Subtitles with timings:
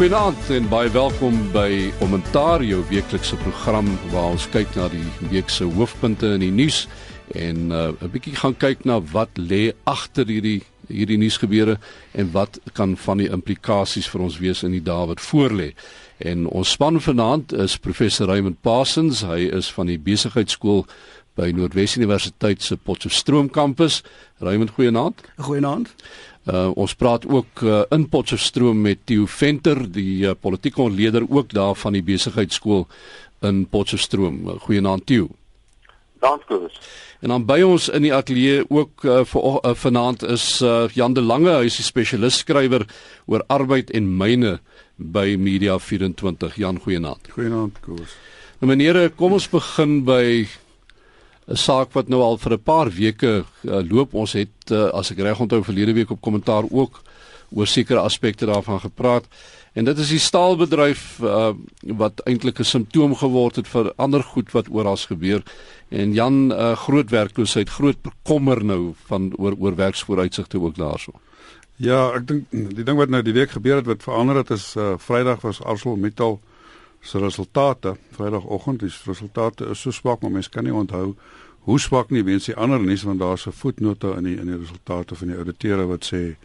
[0.00, 5.52] Goeienaand en baie welkom by Kommentaar, jou weeklikse program waar ons kyk na die week
[5.52, 6.86] se hoofpunte in die nuus
[7.36, 11.76] en uh, 'n bietjie gaan kyk na wat lê agter hierdie hierdie nuusgebeure
[12.16, 15.74] en wat kan van die implikasies vir ons wees in die dae wat voorlê.
[16.18, 20.86] En ons span vanaand is professor Raymond Parsons, hy is van die besigheidskool
[21.36, 24.02] by Noordwes Universiteit se Potchefstroom kampus.
[24.40, 25.22] Raymond, goeienaand.
[25.36, 25.92] Goeienaand.
[26.50, 31.52] Uh, ons praat ook uh, in Potchefstroom met Theo Venter, die uh, politieke ontleder ook
[31.54, 32.88] daar van die besigheidskool
[33.46, 34.40] in Potchefstroom.
[34.48, 35.28] Uh, goeienaand Theo.
[36.20, 36.68] Dankie.
[37.20, 41.14] En dan by ons in die ateljee ook uh, vir uh, vanaand is uh, Jan
[41.16, 42.86] de Lange, hy is die spesialis skrywer
[43.28, 44.56] oor arbeid en myne
[44.96, 46.56] by Media 24.
[46.60, 47.30] Jan, goeienaand.
[47.36, 48.16] Goeienaand, Koos.
[48.60, 50.48] Nou menere, kom ons begin by
[51.48, 54.14] 'n saak wat nou al vir 'n paar weke uh, loop.
[54.14, 57.02] Ons het uh, as ek reg onthou verlede week op kommentaar ook
[57.50, 59.26] oor sekere aspekte daarvan gepraat.
[59.72, 64.50] En dit is die staalbedryf uh, wat eintlik 'n simptoom geword het vir ander goed
[64.52, 65.42] wat oral gebeur.
[65.88, 71.12] En Jan uh, groot werkloosheid, groot bekommer nou van oor oor werksvooruitsigte ook daarso.
[71.76, 74.74] Ja, ek dink die ding wat nou die week gebeur het wat verander het is
[74.76, 76.40] uh, Vrydag was ArcelorMittal
[77.00, 77.96] se resultate.
[78.10, 81.14] Vrydagoggend die resultate is so swak, maar mense kan nie onthou
[81.60, 84.56] hoe swak nie weens die ander nuus want daar's 'n voetnote in die in die
[84.56, 86.36] resultate van die ouditeure wat sê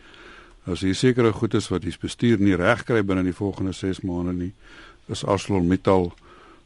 [0.66, 4.02] as hier sekere goed is wat die bestuur nie reg kry binne die volgende 6
[4.02, 4.54] maande nie,
[5.08, 6.14] is ArcelorMittal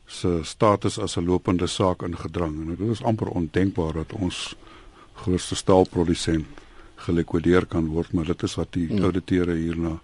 [0.08, 4.56] se status as 'n lopende saak ingedrang en dit is amper ondenkbaar dat ons
[5.14, 6.46] grootste staalprodusent
[6.96, 9.04] gelikwideer kan word, maar dit is wat die hmm.
[9.04, 10.00] ouditeure hierna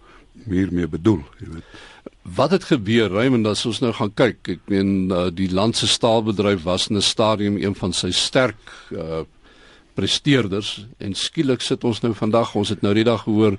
[0.45, 1.63] meer meer bedoel, jy weet.
[2.33, 4.39] Wat het gebeur, Raymond, as ons nou gaan kyk?
[4.55, 8.57] Ek meen uh, die land se staalbedryf was in 'n stadium een van sy sterk
[8.91, 9.23] uh
[9.95, 13.55] presteerders en skielik sit ons nou vandag, ons het nou die dag gehoor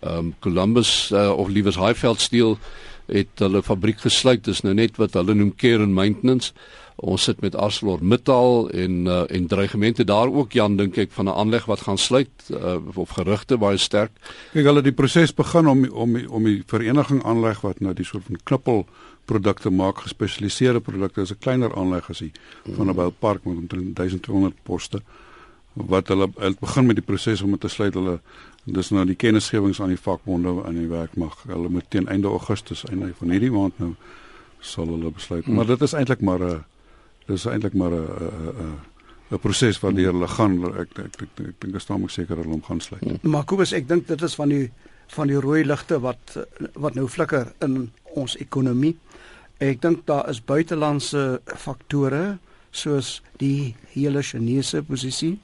[0.00, 2.58] ehm um, Columbus uh, of liewers Highveld Steel
[3.12, 4.44] het hulle fabriek gesluit.
[4.44, 6.52] Dis nou net wat hulle noem care and maintenance.
[7.00, 11.36] Ons sit met ArcelorMittal en uh, en dreigemente daar ook Jan dink ek van 'n
[11.42, 14.12] aanleg wat gaan sluit uh, of gerugte baie sterk.
[14.52, 18.24] Kyk hulle die proses begin om om om die vereniging aanleg wat nou die soort
[18.28, 18.86] van knippel
[19.24, 22.32] produkte maak gespesialiseerde produkte is 'n kleiner aanleg as die
[22.76, 25.02] van 'n boupark met omtrent 1200 poste
[25.74, 28.20] wat hulle het begin met die proses om dit te sluit hulle
[28.64, 32.28] dis nou die kennisgewings aan die vakbonde aan die werk mag hulle moet teen einde
[32.28, 33.94] Augustus einde van hierdie maand nou
[34.60, 35.54] sal hulle besluit hmm.
[35.54, 36.64] maar dit is eintlik maar 'n
[37.26, 38.78] dis eintlik maar 'n 'n
[39.30, 42.36] 'n proses wat deur hulle gaan ek ek ek, ek, ek dink is daarmee seker
[42.36, 43.04] hulle om gaan sluit.
[43.04, 43.30] Hmm.
[43.30, 44.70] Maar Kobus, ek dink dit is van die
[45.14, 46.36] van die rooi ligte wat
[46.74, 48.96] wat nou flikker in ons ekonomie.
[49.58, 52.38] Ek dink daar is buitelandse faktore
[52.70, 55.38] soos die hele Chinese posisie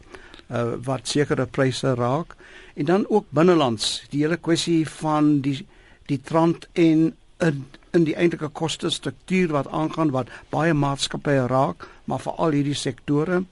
[0.48, 2.36] uh, wat sekere pryse raak
[2.74, 5.60] en dan ook binnelands die hele kwessie van die
[6.06, 7.64] die trant en in
[7.96, 13.42] in die eintlike koste struktuur wat aangaan wat baie maatskappye raak, maar veral hierdie sektore.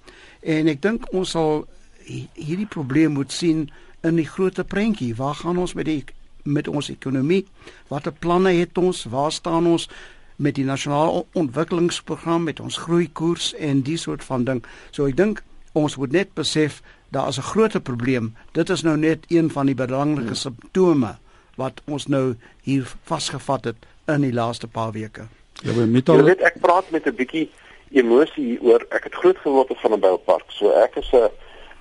[0.41, 1.65] En ek dink ons sal
[2.05, 3.69] hierdie probleem moet sien
[4.05, 5.15] in die groot prentjie.
[5.16, 6.05] Waar gaan ons met die
[6.44, 7.47] met ons ekonomie?
[7.88, 9.06] Watter planne het ons?
[9.09, 9.88] Waar staan ons
[10.37, 14.61] met die nasionale ontwikkelingsprogram met ons groeikoers en die soort van ding.
[14.91, 15.41] So ek dink
[15.75, 16.81] ons moet net besef
[17.15, 18.35] daar is 'n groot probleem.
[18.53, 20.35] Dit is nou net een van die belangrike hmm.
[20.35, 21.17] simptome
[21.57, 23.77] wat ons nou hier vasgevat het
[24.07, 25.27] in die laaste paar weke.
[25.62, 26.17] Ja, met al...
[26.17, 27.51] Jy weet ek praat met 'n bietjie
[27.91, 30.45] emosie oor ek het groot geword op van 'n boupark.
[30.49, 31.31] So ek is 'n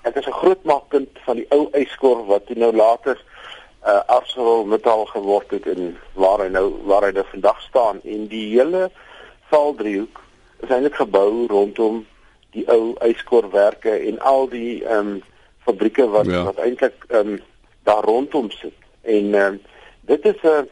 [0.03, 3.17] ek is 'n grootmaakkind van die ou yskor wat nou later
[3.85, 8.27] uh Arsenal metal geword het en waar hy nou waar hy nou vandag staan en
[8.27, 8.91] die hele
[9.51, 10.21] valdriehoek
[10.59, 12.05] is eintlik gebou rondom
[12.53, 15.21] die ou yskorwerke en al die ehm um,
[15.63, 16.43] fabrieke wat ja.
[16.43, 17.41] wat eintlik ehm um,
[17.83, 18.77] daar rondom sit.
[19.01, 19.59] En ehm uh,
[20.01, 20.69] dit is 'n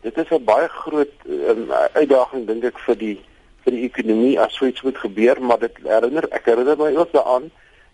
[0.00, 3.18] dit is 'n baie groot um, uitdaging dink ek vir die
[3.64, 7.12] vir die ekonomie as so iets moet gebeur, maar dit herinner ek herinner my ook
[7.12, 7.50] daaraan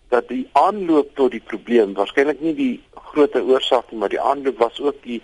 [0.09, 4.57] dat die aanloop tot die probleem waarskynlik nie die groot oorsaak nie, maar die aanloop
[4.57, 5.21] was ook die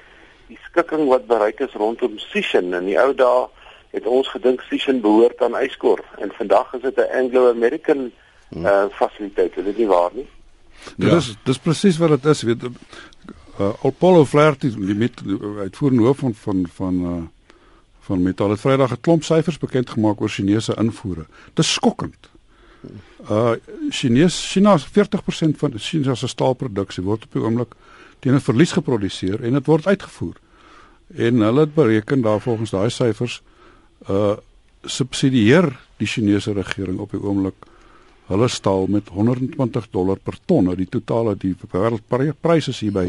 [0.47, 3.47] die skikking wat bereik is rondom Sishen in die ou dae
[3.95, 8.11] het ons gedink Sishen behoort aan Yskorf en vandag is dit 'n Anglo-American
[8.51, 10.27] uh, fasiliteit, is dit nie waar nie?
[10.97, 11.09] Ja.
[11.09, 15.21] Dit is dis presies wat dit is, weet uh, Apollo Flaherty die met
[15.57, 17.23] uitvoerende hoof van van van uh,
[18.05, 21.25] van Metal het Vrydag 'n klomp syfers bekend gemaak oor Chinese invoere.
[21.53, 22.29] Dis skokkend.
[23.29, 23.51] Uh
[23.89, 27.73] Chinese China 40% van China se staalproduksie word op die oomblik
[28.19, 30.35] teen 'n verlies geproduseer en dit word uitgevoer.
[31.15, 33.41] En hulle het bereken daar volgens daai syfers
[34.09, 34.35] uh
[34.85, 35.65] subsidieer
[35.97, 37.55] die Chinese regering op die oomblik
[38.29, 40.67] hulle staal met 120 dollar per ton.
[40.69, 43.07] Nou die totale die wêreldpryse is hier by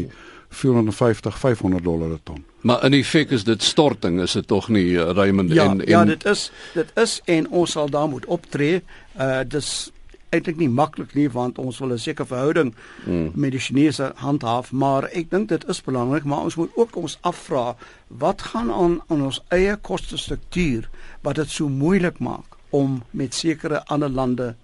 [0.49, 2.43] 450 500 dollar per ton.
[2.61, 5.85] Maar in effek is dit storting, is dit tog nie uh, Raymond ja, en en
[5.85, 8.81] en Ja, dit is dit is en ons sal daar moet optree.
[9.19, 9.91] Uh dis
[10.29, 12.73] eintlik nie maklik nie want ons wil 'n sekere verhouding
[13.05, 13.31] mm.
[13.33, 17.17] met die Chinese handhaaf, maar ek dink dit is belangrik, maar ons moet ook ons
[17.21, 17.75] afvra
[18.07, 20.89] wat gaan aan aan ons eie kostestruktuur
[21.21, 24.55] wat dit so moeilik maak om met sekere ander lande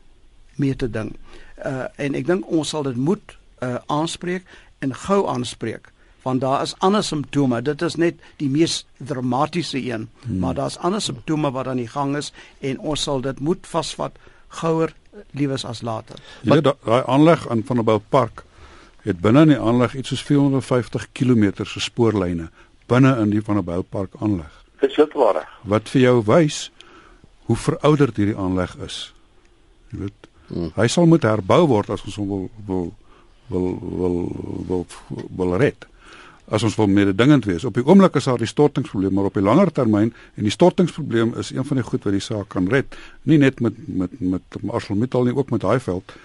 [0.56, 1.16] mee te ding.
[1.66, 4.44] Uh en ek dink ons sal dit moet uh aanspreek
[4.80, 5.94] en gou aanspreek
[6.24, 7.62] want daar is ander simptome.
[7.62, 10.40] Dit is net die mees dramatiese een, hmm.
[10.40, 14.16] maar daar's ander simptome wat aan die gang is en ons sal dit moet vasvat
[14.60, 14.94] gouer
[15.32, 16.20] liewes as later.
[16.42, 18.44] Ja, daai aanleg aan Vanderbijl Park
[19.04, 22.50] het binne in die aanleg iets soos 450 km se spoorlyne
[22.88, 24.52] binne in die Vanderbijl Park aanleg.
[24.80, 25.44] Dis heeltewaar.
[25.68, 26.66] Wat vir jou wys
[27.48, 28.98] hoe verouderd hierdie aanleg is.
[29.92, 30.72] Jy weet, hmm.
[30.76, 32.92] hy sal moet herbou word as ons hom wil wil
[33.52, 34.20] wil wil
[34.70, 35.88] wil, wil, wil red
[36.52, 37.64] as ons wil mededingend wees.
[37.64, 41.34] Op die oomblik is daar die stortingsprobleem, maar op die langer termyn en die stortingsprobleem
[41.40, 44.60] is een van die goed wat die saak kan red, nie net met met met
[44.68, 46.16] ArcelorMittal nie, ook met Highveld.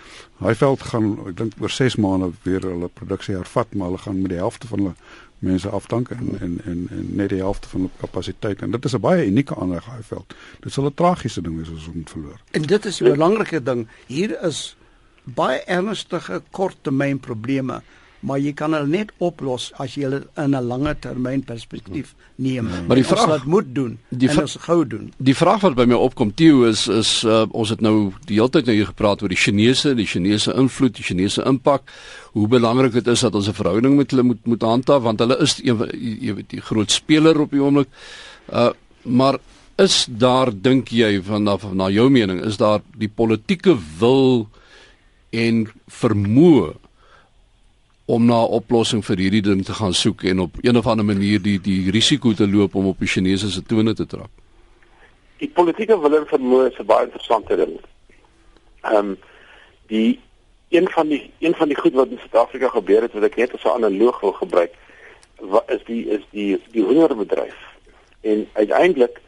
[0.43, 4.35] Highveld gaan ek dink oor 6 maande weer hulle produksie hervat, maar hulle gaan met
[4.35, 4.95] die helfte van hulle
[5.39, 8.95] mense afdank en en en, en net die helfte van hulle kapasiteit en dit is
[8.95, 10.35] 'n baie unieke aanleg Highveld.
[10.61, 12.41] Dit sal 'n tragiese ding wees as ons hom verloor.
[12.51, 13.87] En dit is 'n belangrike ding.
[14.07, 14.77] Hier is
[15.25, 17.83] baie ernstige korttermyn probleme
[18.21, 22.69] maar jy kan hulle net oplos as jy hulle in 'n langer termyn perspektief neem.
[22.87, 25.13] Maar die vraag wat moet doen die en ons gou doen.
[25.17, 28.51] Die vraag wat by my opkom Theo is is uh, ons het nou die hele
[28.51, 31.83] tyd nou hier gepraat oor die Chinese, die Chinese invloed, die Chinese impak.
[32.33, 35.39] Hoe belangrik dit is dat ons 'n verhouding met hulle moet moet handhaaf want hulle
[35.41, 37.89] is jy weet die groot speler op die oomblik.
[38.53, 38.71] Uh
[39.03, 39.39] maar
[39.79, 44.49] is daar dink jy vanaf na jou mening is daar die politieke wil
[45.31, 46.75] en vermoë
[48.09, 51.05] om na 'n oplossing vir hierdie ding te gaan soek en op een of ander
[51.05, 54.31] manier die die risiko te loop om op die Chinese se tone te trap.
[55.37, 57.75] Die politieke wil en vermoë is 'n baie interessante ding.
[58.81, 59.19] Ehm um,
[59.87, 60.21] die
[60.69, 63.55] een van die een van die goed wat in Suid-Afrika gebeur het wat ek net
[63.55, 64.73] as 'n analoog wil gebruik
[65.37, 67.57] wat is die is die die hoenderbedryf.
[68.21, 69.21] En uiteindelik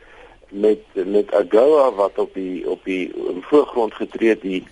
[0.49, 4.65] met met AGOA wat op die op die voorgrond getree het die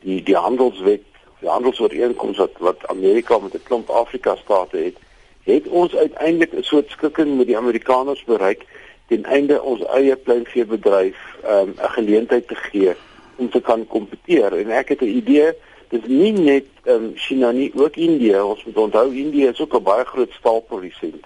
[0.00, 1.02] die die handelswet
[1.44, 4.96] die handelsooreenkoms wat wat Amerika met 'n klomp Afrika state het,
[5.44, 8.64] het ons uiteindelik 'n soort skikking met die Amerikaners bereik
[9.08, 12.92] ten einde ons eie kleinveebedryf um, 'n geleentheid te gee
[13.36, 14.52] om te kan kompeteer.
[14.52, 15.52] En ek het 'n idee,
[15.88, 18.40] dis nie net um, China nie, ook Indië.
[18.40, 21.24] Ons moet onthou Indië is ook 'n baie groot staalprodusent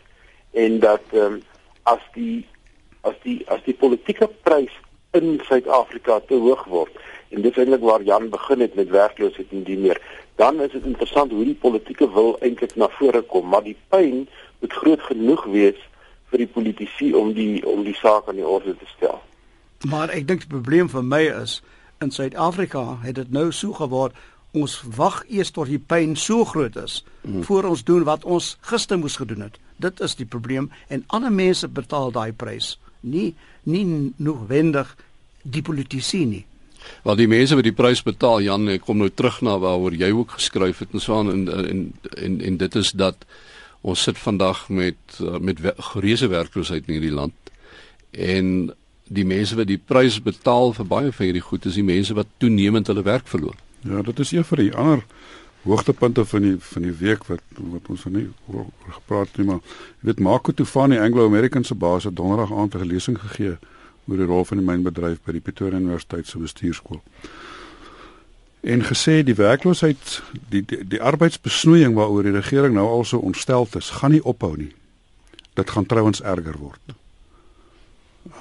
[0.53, 1.43] en dat um,
[1.83, 2.47] as die
[3.01, 4.75] as die as die politieke prys
[5.11, 6.91] in Suid-Afrika te hoog word
[7.29, 10.01] en dit is eintlik waar Jan begin het met werkloosheid en die meer.
[10.37, 14.27] Dan is dit interessant hoe die politieke wil eintlik na vore kom, maar die pyn
[14.61, 15.81] moet groot genoeg wees
[16.31, 19.21] vir die politici om die om die saak aan die orde te stel.
[19.89, 21.61] Maar ek dink die probleem vir my is
[22.05, 24.17] in Suid-Afrika het dit nou so geword
[24.57, 27.43] ons wag eers tot die pyn so groot is hmm.
[27.45, 29.59] voor ons doen wat ons gister moes gedoen het.
[29.77, 32.77] Dit is die probleem en ander mense betaal daai prys.
[33.01, 33.35] Nie
[33.69, 33.85] nie
[34.17, 34.95] noodwendig
[35.43, 36.45] die politici nie.
[37.05, 40.11] Wel die mense wat die prys betaal Jan ek kom nou terug na waaroor jy
[40.15, 41.85] ook geskryf het en so aan en en
[42.17, 43.27] en en dit is dat
[43.81, 45.61] ons sit vandag met uh, met
[45.93, 47.53] gereuse werkloosheid in hierdie land
[48.11, 48.73] en
[49.09, 52.29] die mense wat die prys betaal vir baie van hierdie goed is die mense wat
[52.37, 53.57] toenemend hulle werk verloor.
[53.87, 55.05] Ja, dit is een van die ander
[55.63, 59.61] hoogtepunte van die van die week wat wat ons nou nie oor gepraat nie maar
[59.63, 63.57] jy weet Marco Tufani Anglo-American se baas het donderdag aand 'n lesing gegee
[64.09, 67.01] oor die rol van die mynbedryf by die Pretoria Universiteit se bestuurskool.
[68.61, 73.69] En gesê die werkloosheid, die die, die arbeidsbesnoeiing waaroor die regering nou al so ontstel
[73.79, 74.73] is, gaan nie ophou nie.
[75.55, 76.97] Dit gaan trouens erger word.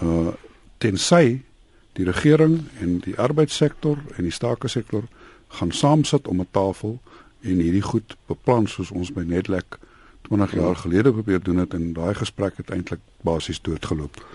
[0.02, 0.34] Uh
[0.78, 1.42] tensy
[1.98, 5.08] die regering en die arbeidssektor en die stake sektor
[5.58, 7.00] gaan saam sit om 'n tafel
[7.42, 9.80] en hierdie goed beplan soos ons by Netlek
[10.28, 14.26] 20 jaar gelede probeer doen het en daai gesprek het eintlik basies doodgeloop.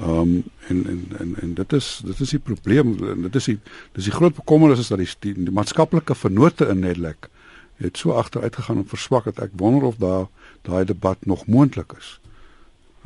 [0.00, 3.58] Ehm um, en, en en en dit is dit is die probleem dit is die
[3.92, 7.30] dis die groot bekommernis is dat die, die, die maatskaplike vennote in Netlek
[7.76, 10.26] het so agteruit gegaan en verswak dat ek wonder of daar
[10.68, 12.18] daai debat nog moontlik is.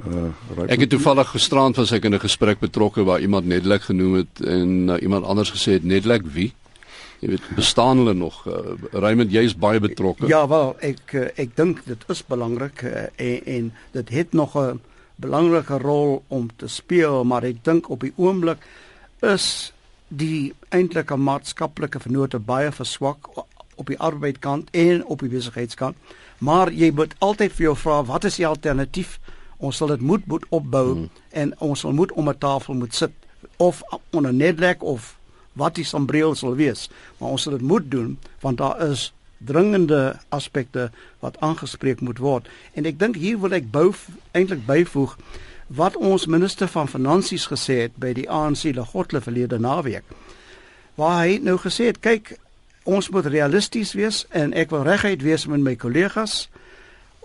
[0.01, 0.31] Uh,
[0.67, 4.41] ek het toevallig gisterand was ek in 'n gesprek betrokke waar iemand Netlek genoem het
[4.41, 6.55] en uh, iemand anders gesê het Netlek wie?
[7.21, 8.47] Jy weet bestaan hulle nog?
[8.47, 8.55] Uh,
[8.93, 10.27] Raymond, jy is baie betrokke.
[10.27, 14.57] Ja, wel, ek uh, ek dink dit is belangrik uh, en, en dit het nog
[14.57, 14.81] 'n
[15.21, 18.65] belangrike rol om te speel, maar ek dink op die oomblik
[19.27, 19.73] is
[20.09, 23.29] die eintlike maatskaplike vennote baie verswak
[23.81, 25.97] op die arbeidkant en op die besigheidskant.
[26.41, 29.19] Maar jy moet altyd vir jou vra wat is die alternatief?
[29.61, 31.09] Ons sal dit moet moet opbou hmm.
[31.31, 33.13] en ons sal moet om 'n tafel moet sit
[33.57, 35.17] of onder netlek of
[35.53, 36.89] wat die sambreel sal wees.
[37.19, 39.13] Maar ons sal dit moet doen want daar is
[39.45, 42.49] dringende aspekte wat aangespreek moet word.
[42.73, 43.93] En ek dink hier wil ek bou
[44.33, 45.17] eintlik byvoeg
[45.71, 50.05] wat ons minister van finansies gesê het by die ANC Legotle verlede naweek.
[50.99, 52.35] Waar hy nou gesê het, kyk,
[52.85, 56.49] ons moet realisties wees en ek wil reguit wees met my kollegas.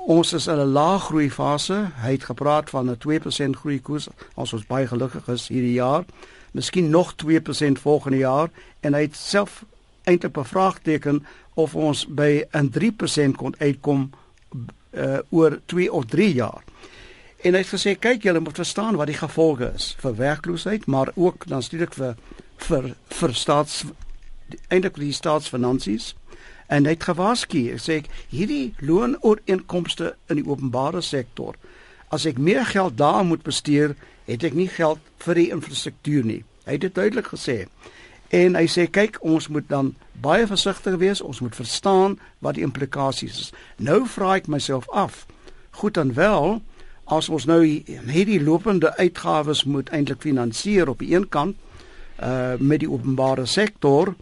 [0.06, 1.90] Ons is in 'n lae groei fase.
[2.02, 6.06] Hy het gepraat van 'n 2% groei koers ons baie gelukkig is hierdie jaar.
[6.52, 9.66] Miskien nog 2% volgende jaar en hy het self
[10.04, 14.10] eintlik bevraagteken of ons by 'n 3% kon uitkom
[14.92, 16.64] uh, oor 2 of 3 jaar.
[17.44, 21.12] En hy het gesê kyk julle moet verstaan wat die gevolge is vir werkloosheid, maar
[21.16, 22.16] ook dan natuurlik vir
[22.58, 23.84] vir vir staats
[24.70, 26.16] eintlik die staatsfinansies.
[26.68, 31.54] En hy het gewaarsku, sê ek, hierdie loonooreenkomste in die openbare sektor,
[32.10, 33.94] as ek meer geld daar moet bestee,
[34.26, 36.42] het ek nie geld vir die infrastruktuur nie.
[36.66, 37.66] Hy het dit duidelik gesê.
[38.36, 42.66] En hy sê kyk, ons moet dan baie versigtig wees, ons moet verstaan wat die
[42.66, 43.52] implikasies is.
[43.78, 45.24] Nou vra ek myself af,
[45.80, 46.60] goed en wel,
[47.06, 51.58] as ons nou hierdie lopende uitgawes moet eintlik finansier op die een kant
[52.16, 54.14] uh met die openbare sektor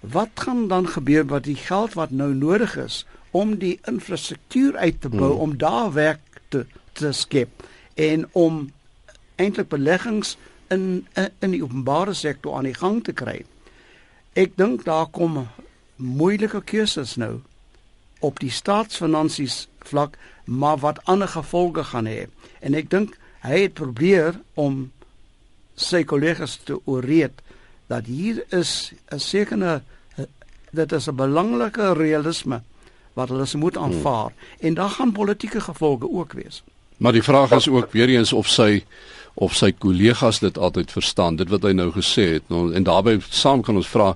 [0.00, 5.00] wat gaan dan gebeur wat die geld wat nou nodig is om die infrastruktuur uit
[5.00, 5.40] te bou hmm.
[5.40, 8.70] om daar werk te te skep en om
[9.36, 10.36] eintlik beleggings
[10.70, 11.06] in
[11.40, 13.44] in die openbare sektor aan die gang te kry.
[14.32, 15.48] Ek dink daar kom
[15.96, 17.40] moeilike keuses nou
[18.20, 22.26] op die staatsfinansies vlak maar wat ander gevolge gaan hê.
[22.60, 24.88] En ek dink hy het probeer om
[25.78, 27.42] sy kollegas te ooreed
[27.88, 29.82] dat hier is 'n sekere
[30.70, 32.62] dit is 'n belangrike realisme
[33.12, 33.84] wat hulle moet hmm.
[33.84, 34.66] aanvaar hmm.
[34.66, 36.62] en daar gaan politieke gevolge ook wees.
[36.96, 38.84] Maar die vraag is ook weer eens of sy
[39.38, 43.20] of sy kollegas dit altyd verstaan dit wat hy nou gesê het nou, en daarbey
[43.30, 44.12] saam kan ons vra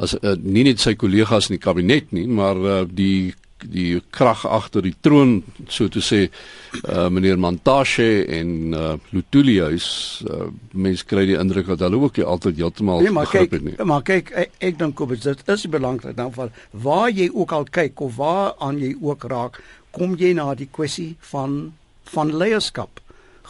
[0.00, 3.32] as uh, nie net sy kollegas in die kabinet nie maar uh, die
[3.68, 9.88] die krag agter die troon so te sê uh, meneer Montashe en uh, Lutulius
[10.24, 13.76] uh, mense kry die indruk dat hulle ook nie altyd heeltemal nee, begrip het nie.
[13.84, 16.54] Maar kyk ek, ek dink op dit is belangrik dan van
[16.86, 19.60] waar jy ook al kyk of waar aan jy ook raak
[19.94, 21.74] kom jy na die kwessie van
[22.10, 22.98] van leierskap.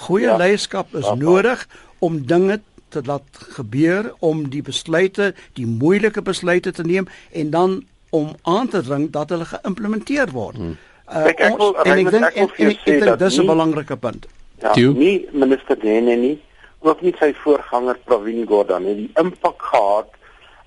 [0.00, 1.66] Goeie ja, leierskap is ja, nodig
[2.00, 7.80] om dinge te laat gebeur om die besluite, die moeilike besluite te neem en dan
[8.10, 10.56] om aan te dring dat hulle geïmplementeer word.
[10.58, 10.76] Hmm.
[11.10, 14.26] Uh, ek ek wil en ek dink ek dink dit is 'n belangrike punt.
[14.62, 16.36] Ja, nie minister Dene nie,
[16.80, 20.10] ook nie sy voorganger Pravin Gordhan het die impak gehad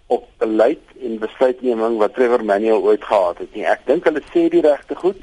[0.08, 3.66] op beleid en besluitneming wat Trevor Manuel ooit gehad het nie.
[3.66, 5.22] Ek dink hulle sê die regte goed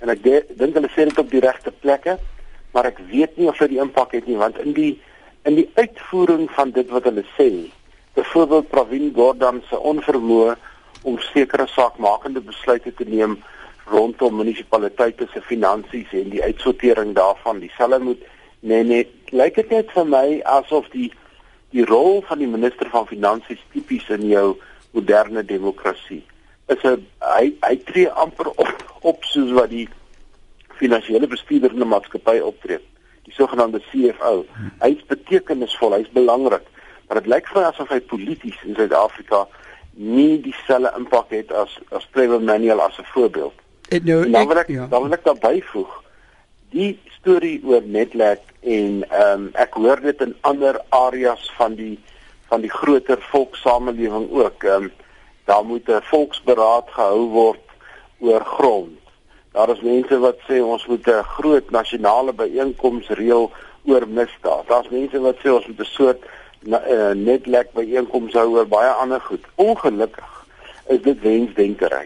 [0.00, 2.18] en ek dink hulle sê dit op die regte plekke,
[2.76, 4.92] maar ek weet nie of dit die impak het nie want in die
[5.48, 7.46] in die uitvoering van dit wat hulle sê,
[8.18, 10.56] byvoorbeeld Pravin Gordhan se onvermoë
[11.06, 13.38] om sekere saakmakende besluite te neem
[13.86, 17.62] rondom munisipaliteite se finansies en die uitsortering daarvan.
[17.62, 18.24] Dieselfde moet
[18.60, 20.26] nee nee lyk dit net vir my
[20.58, 21.12] asof die
[21.72, 24.48] die rol van die minister van finansies tipies in jou
[24.98, 26.24] moderne demokrasie
[26.74, 29.88] is 'n hy hy tree amper op op soos wat die
[30.76, 32.80] finansiële bestuurder in 'n maatskappy optree.
[33.22, 34.44] Die sogenaamde CFO.
[34.78, 36.66] Hy's betekenisvol, hy's belangrik,
[37.06, 39.46] maar dit lyk vir my asof hy polities in Suid-Afrika
[39.96, 43.54] nie dieselfde impak het as as Trevor Manuel as 'n voorbeeld.
[43.88, 44.86] Ek nou dan wil ek ja.
[44.86, 46.02] dan wil ek daarby voeg.
[46.70, 51.98] Die storie oor Netlek en ehm um, ek hoor dit in ander areas van die
[52.48, 54.64] van die groter volkssamelewing ook.
[54.64, 54.92] Ehm um,
[55.44, 57.66] daar moet 'n volksberaad gehou word
[58.18, 58.98] oor grond.
[59.56, 63.52] Daar is mense wat sê ons moet 'n groot nasionale byeenkoms reël
[63.84, 64.66] oor misdaad.
[64.68, 68.66] Daar's mense wat sê ons moet 'n soort uh, net lek by einkoms hou oor
[68.66, 69.44] baie ander goed.
[69.54, 70.46] Ongelukkig
[70.88, 72.04] is dit wensdenkery.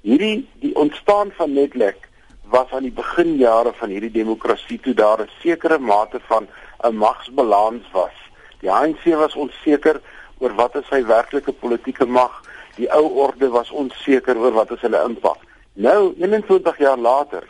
[0.00, 2.08] Hierdie die ontstaan van Netlek
[2.54, 6.46] was aan die beginjare van hierdie demokrasie toe daar 'n sekere mate van
[6.84, 8.16] 'n magsbalans was.
[8.60, 10.00] Die ANC was onseker
[10.38, 12.42] oor wat is sy werklike politieke mag.
[12.76, 15.38] Die ou orde was onseker oor wat is hulle impak.
[15.72, 17.46] Nou, 21 jaar later,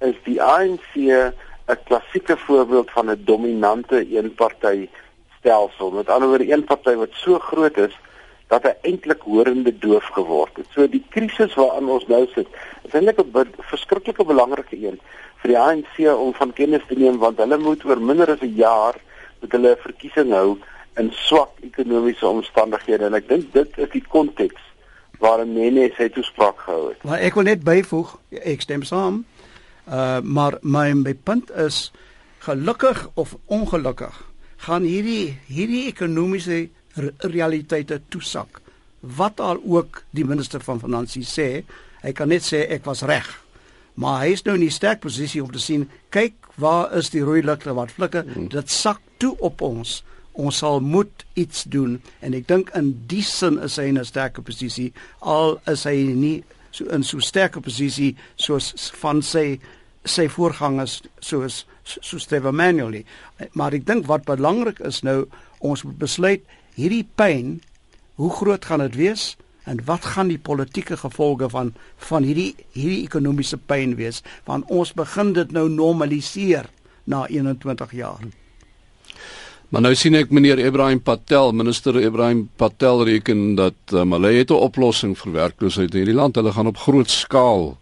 [0.00, 4.90] is die ANC 'n klassieke voorbeeld van 'n dominante eenpartytjie
[5.38, 5.90] stelsel.
[5.90, 7.98] Met ander woorde, een party wat so groot is
[8.46, 10.66] dat hy eintlik horende doof geword het.
[10.70, 12.48] So die krisis waarin ons nou sit,
[12.82, 15.00] is eintlik 'n be verskriklike belangrike een
[15.42, 18.54] vir die ANC om van kennis te neem want hulle moet oor minder as 'n
[18.54, 18.94] jaar
[19.40, 20.58] met hulle verkiesing hou
[20.96, 24.62] in swak ekonomiese omstandighede en ek dink dit is die konteks
[25.22, 27.04] waarin Nene sy toespraak gehou het.
[27.06, 29.22] Maar ek wil net byvoeg, ek stem saam.
[29.86, 31.90] Uh maar my my punt is
[32.42, 34.18] gelukkig of ongelukkig
[34.66, 36.68] gaan hierdie hierdie ekonomiese
[37.34, 38.60] realiteite toesak.
[39.00, 41.48] Wat al ook die minister van finansies sê,
[42.02, 43.26] hy kan net sê ek was reg.
[43.98, 47.22] Maar hy is nou in 'n sterk posisie om te sien, kyk waar is die
[47.22, 48.22] rooi ligte wat flikker?
[48.22, 48.48] Hmm.
[48.48, 50.04] Dit sak toe op ons.
[50.32, 54.04] Ons sal moet iets doen en ek dink in die sin is hy in 'n
[54.04, 59.60] sterker posisie al is hy nie so in so sterker posisie soos van sy
[60.04, 63.02] sy voorgangers soos so Steve Manuel.
[63.52, 65.26] Maar ek dink wat belangrik is nou
[65.60, 66.42] ons moet besluit
[66.74, 67.60] hierdie pyn
[68.20, 71.72] hoe groot gaan dit wees en wat gaan die politieke gevolge van
[72.08, 76.70] van hierdie hierdie ekonomiese pyn wees want ons begin dit nou normaliseer
[77.04, 78.22] na 21 jaar.
[79.72, 84.52] Maar nou sien ek meneer Ibrahim Patel, minister Ibrahim Patel reken dat um, hulle het
[84.52, 86.36] 'n oplossing vir werkloosheid in hierdie land.
[86.36, 87.78] Hulle gaan op groot skaal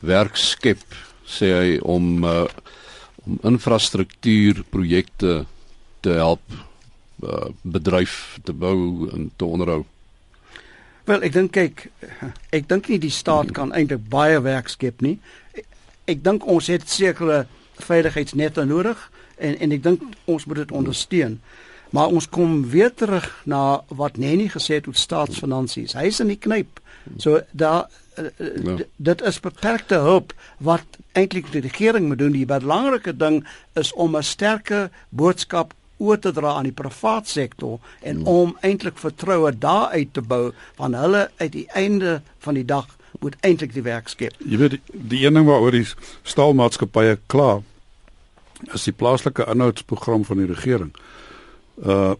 [0.00, 0.80] werk skep,
[1.28, 2.48] sê hy om uh,
[3.26, 5.44] om infrastruktuurprojekte
[6.00, 6.40] te help
[7.22, 9.84] uh, bedryf te bou en te onderhou.
[11.04, 11.90] Wel, ek dink kyk,
[12.50, 15.18] ek dink nie die staat kan eintlik baie werk skep nie.
[15.52, 15.64] Ek,
[16.06, 21.40] ek dink ons het sekere veiligheidsnette nodig en en ek dink ons moet dit ondersteun.
[21.90, 25.94] Maar ons kom weer terug na wat Nenny gesê het oor staatsfinansies.
[25.94, 26.80] Hy is in die knyp.
[27.22, 27.86] So daar
[28.18, 28.26] uh,
[28.64, 28.76] ja.
[28.96, 32.34] dit is beperkte hulp wat eintlik die regering moet doen.
[32.34, 37.78] Die belangrike ding is om 'n sterker boodskap oor te dra aan die privaat sektor
[38.02, 38.26] en hmm.
[38.26, 42.86] om eintlik vertroue daar uit te bou van hulle uit die einde van die dag
[43.20, 44.34] moet eintlik die werk skep.
[44.44, 45.86] Jy weet die, die een ding waaroor die
[46.22, 47.62] staalmaatskappye kla
[48.72, 50.94] is die plaaslike inhoudsprogram van die regering.
[51.82, 52.14] Uh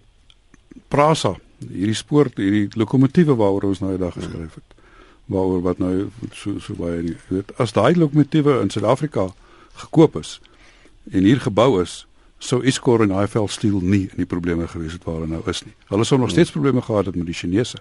[0.92, 4.74] Prasa, hierdie spoor, hierdie lokomotiewe waaroor ons nou die dag geskryf het.
[5.32, 9.30] Waaroor wat nou so so baie nie weet as daai lokomotiewe in Suid-Afrika
[9.80, 10.36] gekoop is
[11.10, 12.04] en hier gebou is,
[12.38, 15.64] sou Eskom en IFL Steel nie in die probleme gewees het waar hulle nou is
[15.64, 15.72] nie.
[15.88, 17.80] Hulle sou nog steeds probleme gehad het met die Chinese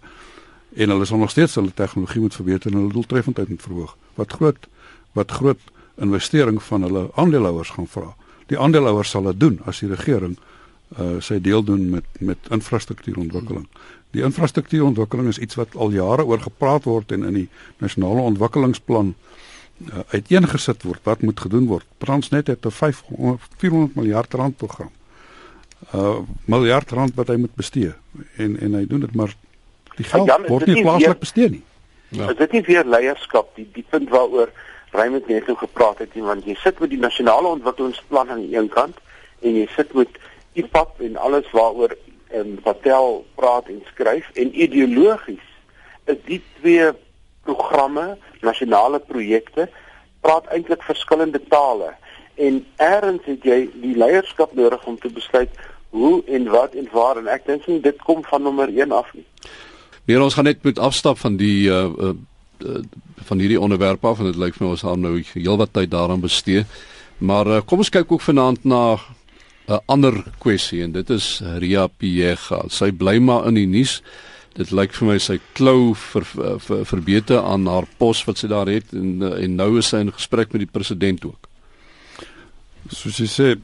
[0.76, 3.96] en hulle sal nog steeds hulle tegnologie moet verbeter en hulle doeltreffendheid moet verhoog.
[4.16, 4.70] Wat groot
[5.16, 5.60] wat groot
[5.96, 8.16] investering van hulle aandeelhouers gaan vra.
[8.52, 10.38] Die aandeelhouers sal dit doen as die regering
[11.00, 13.66] uh sy deel doen met met infrastruktuurontwikkeling.
[14.14, 17.48] Die infrastruktuurontwikkeling is iets wat al jare oor gepraat word en in die
[17.84, 19.16] nasionale ontwikkelingsplan
[19.86, 21.88] uh uiteengesit word wat moet gedoen word.
[21.98, 24.92] Transnet het 'n 500 400 miljard rand program.
[25.94, 27.94] Uh miljard rand wat hy moet bestee
[28.38, 29.36] en en hy doen dit maar
[29.96, 31.64] die geld Jan, word nie plaaslik bestee nie.
[32.10, 32.30] Ja.
[32.30, 34.52] Is dit nie weer leierskap die die punt waaroor
[34.96, 38.58] Raymond net nou gepraat het nie want jy sit met die nasionale ontwikkelingsplan aan die
[38.58, 38.98] een kant
[39.42, 40.20] en jy sit met
[40.56, 41.96] IPAP en alles waaroor
[42.36, 45.44] en Patel praat en skryf en ideologies
[46.06, 46.92] is die twee
[47.46, 49.70] programme, nasionale projekte
[50.26, 51.94] praat eintlik verskillende tale
[52.36, 55.52] en eers het jy die leierskap nodig om te besluit
[55.96, 59.14] hoe en wat en waar en ek dink nie dit kom van nommer 1 af
[59.16, 59.24] nie.
[60.06, 62.12] Nee, ons gaan net met afstap van die uh, uh,
[62.64, 62.84] uh
[63.26, 66.22] van hierdie onderwerp af en dit lyk vir my ons gaan nou heelwat tyd daaraan
[66.22, 66.66] bestee.
[67.18, 69.00] Maar uh, kom ons kyk ook vanaand na
[69.68, 72.66] 'n ander kwessie en dit is Ria Piega.
[72.70, 74.02] Sy bly maar in die nuus
[74.56, 76.24] dit lyk vir my sy klou vir,
[76.60, 80.12] vir verbeter aan haar pos wat sy daar het en en nou is sy in
[80.12, 81.50] gesprek met die president ook.
[82.90, 83.56] Soos jy sê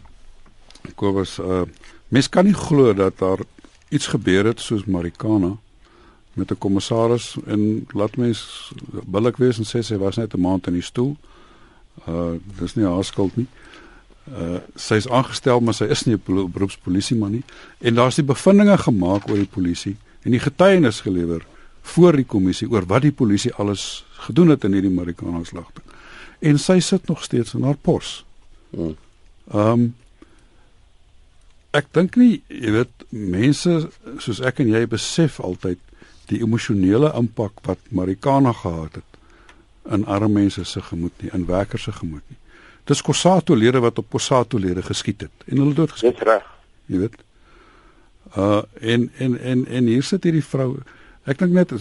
[0.96, 1.64] Kobus, uh,
[2.10, 3.44] mens kan nie glo dat daar
[3.92, 5.58] iets gebeur het soos Marikana
[6.34, 8.72] met 'n kommissaris en laat mens
[9.06, 11.16] billik wees en sê sy was net 'n maand in die stoel.
[12.08, 13.48] Uh dis nie haar skuld nie.
[14.32, 17.44] Uh sy is aangestel maar sy is nie 'n beroepspolisie man nie
[17.80, 21.46] en daar's die bevindinge gemaak oor die polisie en die getuienis gelewer
[21.82, 25.86] voor die kommissie oor wat die polisie alles gedoen het in hierdie Marikana slagting.
[26.40, 28.26] En sy sit nog steeds in haar pos.
[28.72, 28.96] Ehm
[29.54, 29.96] um,
[31.72, 33.90] ek dink nie, jy weet, mense
[34.20, 35.80] soos ek en jy besef altyd
[36.32, 41.84] die emosionele impak wat Marikana gehad het in arme mense se gemoed nie, in werkers
[41.84, 42.38] se gemoed nie.
[42.90, 46.18] Dis Kosato lede wat op Kosato lede geskiet het en hulle doodgeskiet.
[46.20, 46.48] Dis reg.
[46.86, 47.18] Jy weet.
[48.38, 48.62] Uh
[48.94, 50.76] en en en en hier sit hierdie vrou.
[51.30, 51.74] Ek dink net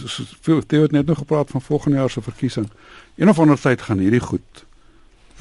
[0.45, 2.67] veel Theo het net nog gepraat van volgende jaar se verkiesing.
[3.15, 4.65] Een of ander tyd gaan hierdie goed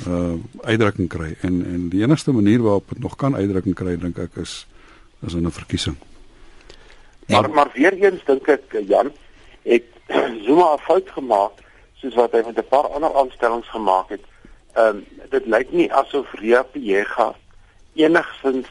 [0.08, 4.18] uh uitdrukking kry en en die enigste manier waarop dit nog kan uitdrukking kry dink
[4.18, 4.66] ek is
[5.26, 5.96] is in 'n verkiesing.
[7.30, 9.12] Maar maar, maar weer eens dink ek Jan,
[9.62, 9.84] ek
[10.44, 11.62] Zuma 'n fout gemaak
[12.00, 14.24] soos wat hy met 'n paar ander aanstellings gemaak het.
[14.74, 17.34] Ehm um, dit lyk nie asof Ria Piega
[17.94, 18.68] enigsins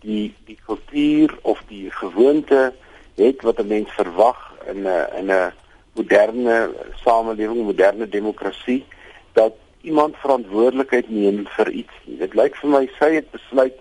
[0.00, 2.72] die die kultuur of die gewoonte
[3.16, 5.52] het wat 'n mens verwag in 'n in 'n
[5.92, 6.70] moderne
[7.04, 8.84] samelewing, moderne demokrasie
[9.32, 11.92] dat iemand verantwoordelikheid neem vir iets.
[12.04, 13.76] Dit lyk vir my sy het besluit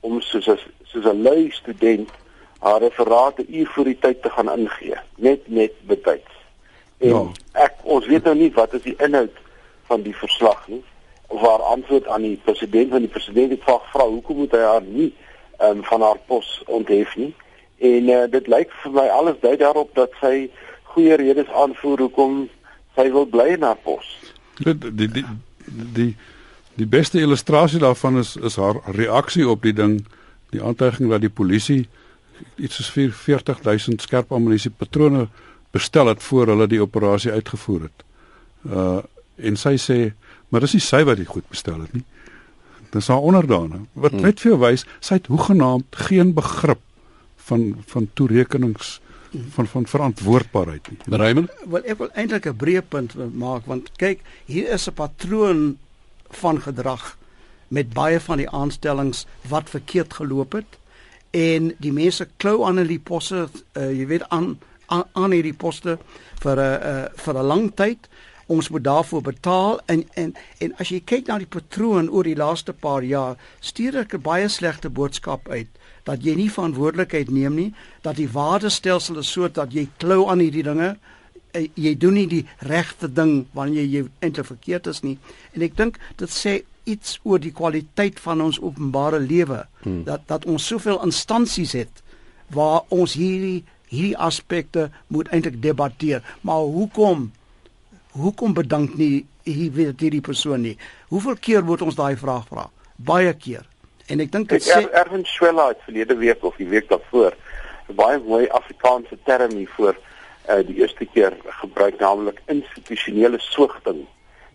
[0.00, 2.10] om soos as soos 'n lui student
[2.58, 6.36] haar referate uur voor die tyd te gaan ingee, net net betyds.
[6.98, 7.24] En ja.
[7.52, 9.34] ek ons weet nou nie wat is die inhoud
[9.86, 10.82] van die verslag nie
[11.28, 14.86] of haar antwoord aan die president van die president het gevra hoekom moet hy haar
[14.86, 15.10] nie
[15.62, 17.34] um, van haar pos onthef nie.
[17.78, 20.48] En uh, dit lyk vir my alles dui daarop dat sy
[20.94, 22.40] goeie redes aanvoer hoekom
[22.96, 24.08] sy wil bly in haar pos.
[24.58, 25.26] Die die die
[25.68, 26.10] die,
[26.80, 30.00] die beste illustrasie daarvan is is haar reaksie op die ding,
[30.50, 31.84] die aantuiging dat die polisie
[32.56, 35.28] iets soos 40000 skerp ammunisie patrone
[35.70, 38.04] bestel het voor hulle die operasie uitgevoer het.
[38.64, 39.00] Uh
[39.38, 39.96] en sy sê,
[40.50, 42.02] maar dis nie sy wat dit goed bestel het nie.
[42.90, 43.84] Dis haar onderdane.
[43.94, 44.24] Wat hmm.
[44.26, 46.80] net vir jou wys, sy het hoegenaamd geen begrip
[47.46, 48.96] van van toerekenings
[49.54, 51.18] van van verantwoordbaarheid nie.
[51.20, 55.78] Raymond, wel ek wil eintlik 'n breë punt maak want kyk, hier is 'n patroon
[56.42, 57.16] van gedrag
[57.68, 60.78] met baie van die aanstellings wat verkeerd geloop het
[61.38, 64.56] en die mense klou aan hulle posse, uh, jy weet aan
[64.88, 65.98] aan, aan hierdie poste
[66.42, 68.08] vir 'n uh, uh, vir 'n lang tyd.
[68.48, 72.36] Ons moet daarvoor betaal en en en as jy kyk na die patroon oor die
[72.36, 75.68] laaste paar jaar, stuur ek 'n baie slegte boodskap uit
[76.04, 80.40] dat jy nie verantwoordelikheid neem nie, dat die waardestelsel is so dat jy klou aan
[80.40, 80.96] hierdie dinge.
[81.52, 85.18] Eh, jy doen nie die regte ding wanneer jy eintlik verkeerd is nie.
[85.52, 90.04] En ek dink dit sê iets oor die kwaliteit van ons openbare lewe hmm.
[90.08, 92.04] dat dat ons soveel instansies het
[92.54, 96.24] waar ons hierdie hierdie aspekte moet eintlik debatteer.
[96.40, 97.30] Maar hoekom
[98.12, 100.76] hoekom bedank nie hier weet hierdie persoon nie?
[101.08, 102.66] Hoeveel keer word ons daai vraag vra?
[102.96, 103.64] Baie keer.
[104.08, 107.36] En ek dink dit sê er, Erwin Schwella het verlede week of die week daarvoor
[107.96, 114.04] baie mooi Afrikaanse term hiervoor uh, die eerste keer gebruik naamlik institusionele soogting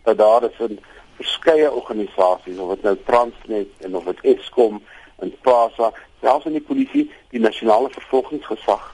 [0.06, 0.80] dat daar is 'n
[1.24, 4.82] verskeie organisasies of dit nou Transnet en of dit Eskom
[5.24, 8.90] en PRASA selfs in die polisie die nasionale vervolgingsgesag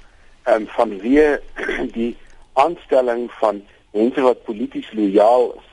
[0.50, 1.26] en um, van wie
[2.00, 2.14] die
[2.54, 3.64] aanstelling van
[3.94, 5.70] mense wat polities lojaal is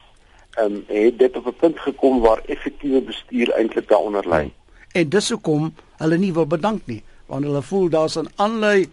[0.57, 4.45] en um, het dit op 'n punt gekom waar effektiewe bestuur eintlik daaronder lê.
[4.49, 4.65] Hmm
[4.97, 8.87] en dis hoekom hulle nie wil bedank nie want hulle voel daar's 'n aanlei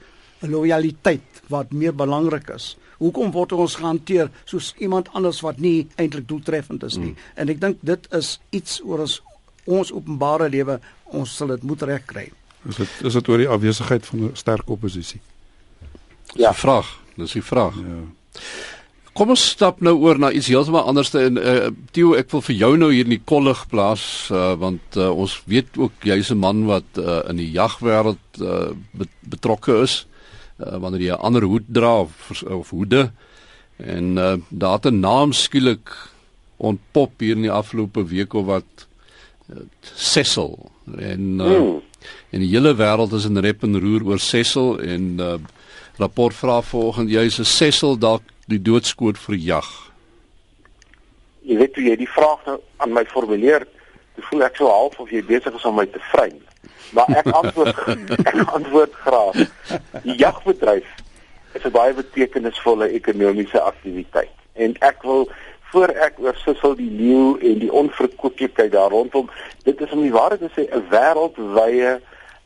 [0.44, 2.78] loyaliteit wat meer belangrik is.
[3.04, 7.12] Hoekom word ons gehanteer soos iemand anders wat nie eintlik doeltreffend is nie?
[7.12, 7.30] Mm.
[7.36, 9.20] En ek dink dit is iets oor ons
[9.64, 10.80] ons openbare lewe,
[11.16, 12.26] ons sal dit moet regkry.
[12.68, 15.22] Is dit is dit oor die afwesigheid van 'n sterk oppositie?
[16.36, 16.88] Ja, vraag.
[17.16, 17.76] Dis die vraag.
[17.76, 18.00] Ja.
[19.14, 22.56] Kom ons stap nou oor na iets heeltemal anders en uh, Theo ek wil vir
[22.56, 26.42] jou nou hier in die kollig plaas uh, want uh, ons weet ook jy's 'n
[26.42, 28.74] man wat uh, in die jagwêreld uh,
[29.22, 30.08] betrokke is
[30.60, 33.12] uh, wanneer jy 'n ander hoed dra of, of hoede
[33.78, 35.90] en uh, daar het 'n naam skielik
[36.58, 38.88] ontpop hier in die afgelope week of wat
[39.50, 41.82] uh, Cecil en uh, mm.
[42.30, 45.36] en die hele wêreld is in rep en roer oor Cecil en uh,
[45.98, 49.68] rapport vra vanoggend jy's 'n Cecil dalk die doodskoot vir jag?
[51.44, 53.68] Jy weet jy die vraag nou aan my formuleer,
[54.18, 56.40] ek voel ek so half of jy besig is om my te vryn.
[56.94, 57.78] Maar ek antwoord
[58.32, 59.40] ek antwoord graag.
[60.04, 60.88] Die jagbedryf
[61.54, 65.30] is 'n baie betekenisvolle ekonomiese aktiwiteit en ek wil
[65.74, 69.30] voor ek oor Sissel die leeu en die onverkooplikheid daar rondom
[69.64, 72.00] dit is om die waarheid te sê 'n wêreldwye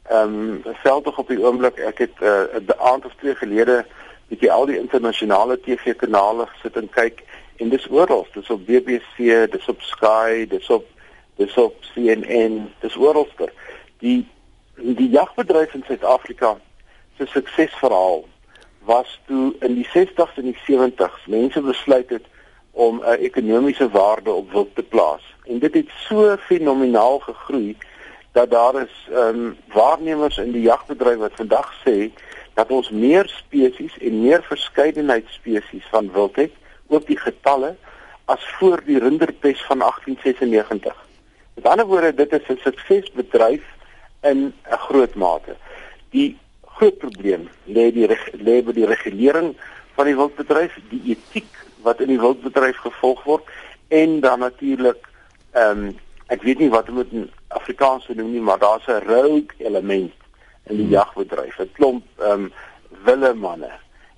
[0.08, 3.86] ehm um, veldtog op die oomblik ek het 'n uh, aand of twee gelede
[4.30, 7.24] het jy al die internasionale TV-kanale gesit en kyk
[7.58, 9.18] en dis oral, dis op BBC,
[9.52, 10.86] dis op Sky, dis op
[11.38, 13.52] dis op CNN, dis oralster.
[14.00, 14.28] Die
[14.78, 16.58] die jagbedryf in Suid-Afrika
[17.18, 18.26] se suksesverhaal
[18.86, 22.26] was toe in die 60s en die 70s mense besluit het
[22.72, 25.24] om 'n ekonomiese waarde op wild te plaas.
[25.46, 27.78] En dit het so fenomenaal gegroei
[28.32, 32.12] dat daar is ehm um, waarnemers in die jagbedryf wat vandag sê
[32.54, 36.52] dat ons meer spesies en meer verskeidenheid spesies van wild het,
[36.88, 37.76] ook die getalle
[38.26, 41.06] as voor die rinderpes van 1896.
[41.54, 43.64] Met ander woorde, dit is 'n suksesbedryf
[44.30, 45.56] in 'n groot mate.
[46.10, 46.38] Die
[46.78, 48.08] groot probleem lê die
[48.48, 49.56] lê by die regulering
[49.96, 53.44] van die wildbedryf, die etiek wat in die wildbedryf gevolg word
[53.88, 55.02] en dan natuurlik
[55.52, 55.96] ehm um,
[56.28, 59.56] ek weet nie wat om dit in Afrikaans te noem nie, maar daar's 'n rogue
[59.58, 60.14] element
[60.68, 60.94] in die hmm.
[60.94, 61.60] jagbedryf.
[61.60, 62.52] 'n Klomp ehm um,
[63.04, 63.72] wille manne.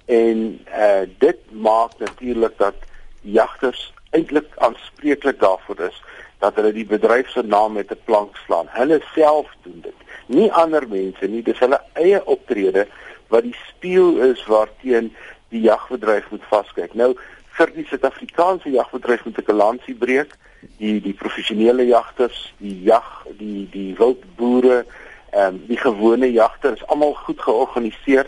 [0.05, 2.75] En eh uh, dit maak natuurlik dat
[3.21, 6.01] jagters eintlik aanspreeklik daarvoor is
[6.39, 8.67] dat hulle die bedryf se naam met 'n plank slaan.
[8.69, 9.99] Hulle self doen dit.
[10.25, 12.87] Nie ander mense nie, dis hulle eie optrede
[13.27, 15.13] wat die spieël is waarteen
[15.49, 16.93] die jagbedryf moet vaskyk.
[16.93, 17.15] Nou
[17.57, 20.35] vir die Suid-Afrikaanse jagbedryf moet ek 'n lansie breek.
[20.77, 24.85] Die die professionele jagters, die jag, die die wildboere,
[25.31, 28.27] ehm um, die gewone jagters, almal goed georganiseer.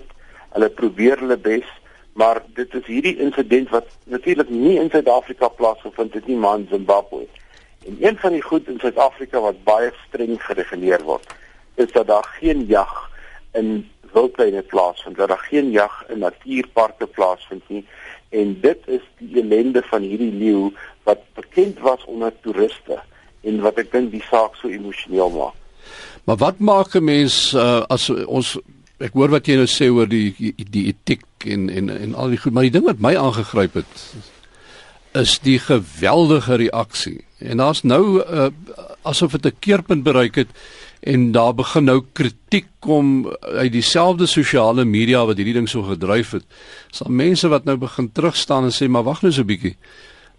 [0.53, 1.67] Hulle probeer hulle bes,
[2.13, 6.67] maar dit is hierdie insident wat natuurlik nie in Suid-Afrika plaasgevind het nie, maar in
[6.71, 7.27] Zimbabwe.
[7.85, 11.33] En een van die goed in Suid-Afrika wat baie streng gereguleer word,
[11.75, 13.09] is dat daar geen jag
[13.57, 17.85] in wildtuine plaasvind, dat daar geen jag in natuurparke plaasvind nie.
[18.29, 20.69] En dit is die ellende van hierdie leeu
[21.03, 23.01] wat bekend was onder toeriste
[23.41, 25.57] en wat ek dink die saak so emosioneel maak.
[26.23, 28.57] Maar wat maak 'n mens uh, as ons
[29.01, 32.29] ek hoor wat jy nou sê oor die die, die etiek en en en al
[32.29, 34.13] die goed, maar die ding wat my aangegryp het
[35.11, 37.25] is die geweldige reaksie.
[37.41, 38.47] En daar's nou uh,
[39.01, 40.49] asof dit 'n keerpunt bereik het
[40.99, 46.31] en daar begin nou kritiek kom uit dieselfde sosiale media wat hierdie ding so gedryf
[46.31, 46.45] het.
[46.91, 49.75] Sal mense wat nou begin terugstaan en sê maar wag nou so 'n bietjie.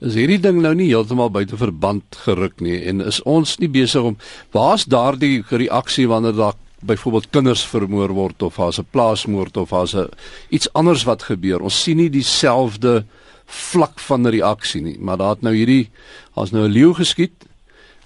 [0.01, 4.03] Is hierdie ding nou nie heeltemal buite verband geruk nie en is ons nie besig
[4.03, 4.17] om
[4.51, 9.95] waar's daardie reaksie wanneer daar byvoorbeeld kinders vermoor word of as 'n plaasmoord of as
[9.95, 10.09] 'n
[10.49, 11.61] iets anders wat gebeur.
[11.61, 13.05] Ons sien nie dieselfde
[13.53, 15.91] vlak van reaksie nie, maar daar het nou hierdie
[16.35, 17.45] as nou 'n leeu geskiet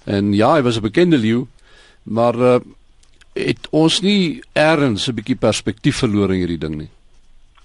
[0.05, 1.47] en ja, hy was 'n bekende leeu,
[2.03, 2.59] maar uh,
[3.33, 6.89] het ons nie eers 'n bietjie perspektief verloor in hierdie ding nie.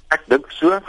[0.09, 0.81] Ek dink so.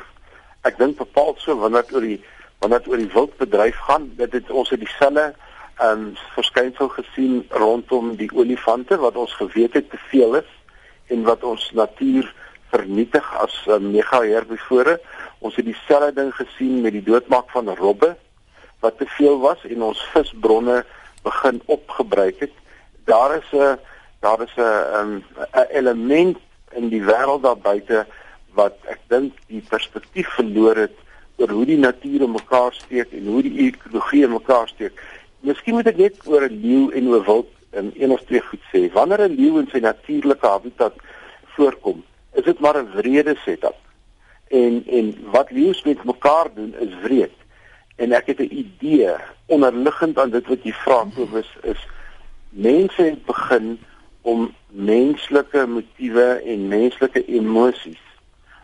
[0.63, 2.21] Ek dink bepaal so wanneer dit oor die
[2.59, 5.33] wanneer dit oor die wildbedryf gaan, dit het ons het dieselfde
[5.79, 10.51] ehm um, verskynsel gesien rondom die olifante wat ons geweet het te veel is
[11.07, 12.33] en wat ons natuur
[12.69, 14.99] vernietig as uh, mega herbivore.
[15.43, 18.13] Ons het dieselfde ding gesien met die doodmaak van robbe
[18.83, 20.83] wat te veel was en ons visbronne
[21.23, 22.53] begin opgebruik het.
[23.09, 23.77] Daar is 'n
[24.23, 25.23] daar is 'n 'n um,
[25.79, 26.37] element
[26.71, 28.05] in die wêreld daar buite
[28.53, 30.95] wat ek dink die perspektief verloor het
[31.35, 34.93] oor hoe die natuur in mekaar steek en hoe die ekologie in mekaar steek.
[35.39, 38.63] Miskien moet ek net oor 'n leeu en oor wild in een of twee goed
[38.71, 38.91] sê.
[38.93, 40.93] Wanneer 'n leeu in sy natuurlike habitat
[41.55, 42.03] voorkom,
[42.33, 43.82] is dit maar 'n wrede setup.
[44.53, 47.37] En en wat leeu's met mekaar doen is wreed.
[47.95, 51.87] En ek het 'n idee onderliggend aan dit wat jy vra, Kobus, is
[52.49, 53.79] mense het begin
[54.21, 58.03] om menslike motiewe en menslike emosies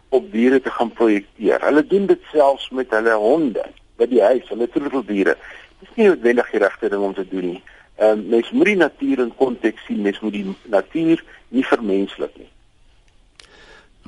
[0.10, 1.62] op diere te gaan projekteer.
[1.62, 5.36] Hulle doen dit selfs met hulle honde by die huis, hulle troeteldiere
[5.80, 7.62] dis nie noodwendig die regte ding om te doen nie.
[8.00, 11.24] Ehm um, mens moet die natuur in konteks sien, mens moet die natuur
[11.56, 12.50] nie vermenslik nie.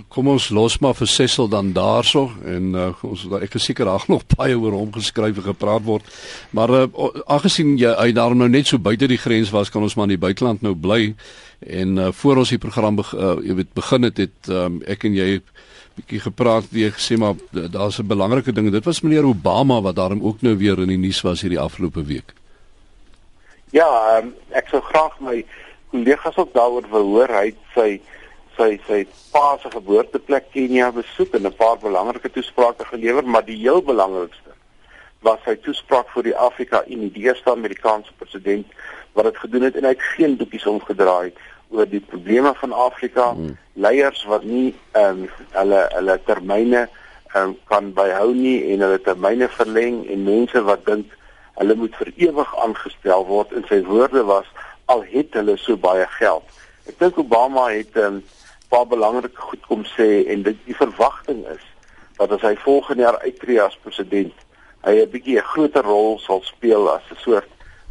[0.08, 4.06] Kom ons los maar vir Cecil dan daarso en uh, ons ek is seker daar
[4.14, 6.08] nog baie oor hom geskryf en gepraat word.
[6.56, 9.98] Maar uh, aangesien jy uit daarom nou net so buite die grens was, kan ons
[10.00, 11.14] maar in die buiteland nou bly
[11.68, 15.04] en uh, voor ons die program be uh, jy weet begin het het um, ek
[15.10, 15.42] en jy
[16.00, 18.72] bietjie gepraat wie gesê maar daar's 'n belangrike ding.
[18.72, 22.04] Dit was meneer Obama wat daarom ook nou weer in die nuus was hierdie afgelope
[22.04, 22.34] week.
[23.72, 25.46] Ja, um, ek sou graag my
[25.92, 27.28] kollegas ook daaroor wil hoor.
[27.28, 28.02] Hy het sy
[28.62, 29.02] sy sy
[29.34, 34.54] pa se geboorteplek Kenia besoek en 'n paar belangrike toesprake gelewer, maar die heel belangrikste
[35.22, 38.68] was sy toespraak vir die Afrika Unie, die eerste Amerikaanse president
[39.14, 41.34] wat dit gedoen het en hy het geen doekies omgedraai
[41.70, 43.58] oor die probleme van Afrika, hmm.
[43.74, 46.82] leiers wat nie ehm um, hulle hulle termyne
[47.34, 51.14] ehm um, kan byhou nie en hulle termyne verleng en mense wat dink
[51.60, 54.50] hulle moet vir ewig aangestel word en sy woorde was
[54.92, 56.44] al het hulle so baie geld.
[56.90, 58.24] Ek dink Obama het 'n um,
[58.72, 61.66] paar belangrike goed kom sê en dit die verwagting is
[62.18, 64.34] dat as hy volgende jaar uittreë as president,
[64.86, 67.50] hy 'n bietjie 'n groter rol sal speel as 'n soort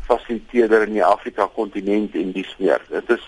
[0.08, 2.80] fasiliteerder in die Afrika kontinent en dis meer.
[2.90, 3.26] Dit is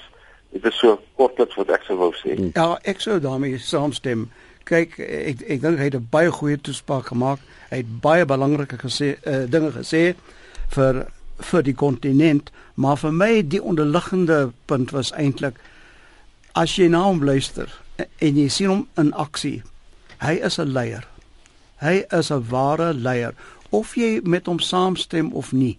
[0.52, 2.36] Dit is so kortliks wat ek sou wou sê.
[2.52, 4.26] Ja, ek sou daarmee saamstem.
[4.68, 7.40] Kyk, ek ek dink hy het 'n baie goeie toespraak gemaak.
[7.70, 10.14] Hy het baie belangrike gesê uh, dinge gesê
[10.76, 11.06] vir
[11.42, 15.56] vir die kontinent, maar vir my die onderliggende punt was eintlik
[16.54, 19.62] as jy na hom luister en jy sien hom in aksie.
[20.20, 21.06] Hy is 'n leier.
[21.80, 23.34] Hy is 'n ware leier
[23.70, 25.78] of jy met hom saamstem of nie.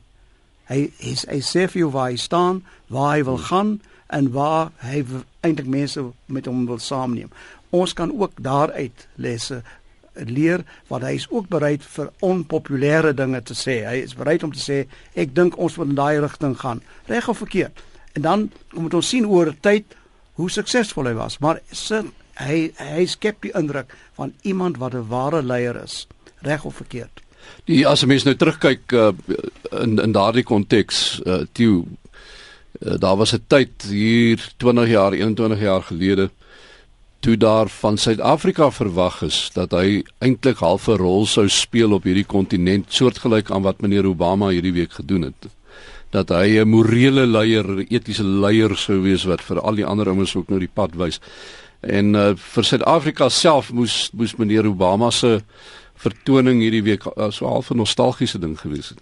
[0.67, 4.71] Hy hy, hy sê vir jou waar hy staan, waar hy wil gaan en waar
[4.77, 5.05] hy
[5.41, 7.29] eintlik mense met hom wil saamneem.
[7.69, 9.63] Ons kan ook daaruit lesse
[10.13, 13.81] leer wat hy is ook bereid vir onpopulêre dinge te sê.
[13.85, 17.29] Hy is bereid om te sê ek dink ons moet in daai rigting gaan, reg
[17.29, 17.83] of verkeerd.
[18.13, 19.85] En dan moet ons sien oor tyd
[20.33, 22.05] hoe suksesvol hy was, maar sit,
[22.41, 26.07] hy hy skep die indruk van iemand wat 'n ware leier is,
[26.41, 27.21] reg of verkeerd.
[27.65, 29.11] Die as 'n mens nou terugkyk uh,
[29.71, 31.85] in in daardie konteks, uh, Tieu
[32.79, 36.29] Uh, daar was 'n tyd hier 20 jaar, 21 jaar gelede
[37.19, 42.03] toe daar van Suid-Afrika verwag is dat hy eintlik half 'n rol sou speel op
[42.03, 45.49] hierdie kontinent soortgelyk aan wat meneer Obama hierdie week gedoen het
[46.13, 50.07] dat hy 'n morele leier, 'n etiese leier sou wees wat vir al die ander
[50.07, 51.19] ouens ook nou die pad wys.
[51.81, 55.41] En uh, vir Suid-Afrika self moes moes meneer Obama se
[55.95, 59.01] vertoning hierdie week uh, so half 'n nostalgiese ding gewees het.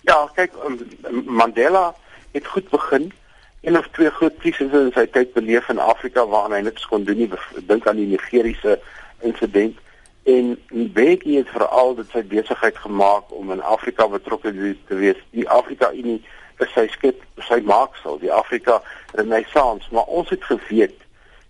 [0.00, 0.78] Ja, kyk um,
[1.26, 1.94] Mandela
[2.32, 3.12] het goed begin.
[3.60, 7.04] Een of twee groot krisisse in sy tyd beleef in Afrika waaraan hy niks kon
[7.04, 7.30] doen nie.
[7.66, 8.80] Dink aan die Nigeriese
[9.20, 9.78] insident
[10.22, 14.52] en Mbeki het veral dit sy besigheid gemaak om in Afrika betrokke
[14.86, 15.18] te wees.
[15.30, 16.22] Die Afrika Unie
[16.64, 18.80] is sy skep, sy maaksel, die Afrika
[19.18, 20.98] Renaissance, maar ons het geweet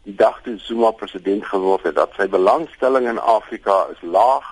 [0.03, 4.49] die dag toe Zuma president geword het dat sy belangstelling in Afrika is laag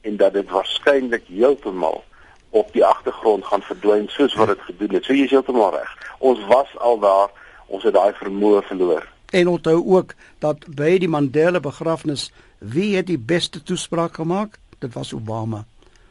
[0.00, 2.02] en dat dit waarskynlik heeltemal
[2.50, 5.04] op die agtergrond gaan verdwyn soos wat dit gedoen het.
[5.06, 5.90] So jy is heeltemal reg.
[6.18, 7.30] Ons was al daar,
[7.70, 9.06] ons het daai vermoë verloor.
[9.30, 14.58] En onthou ook dat by die Mandela begrafnis wie het die beste toespraak gemaak?
[14.78, 15.64] Dit was Obama.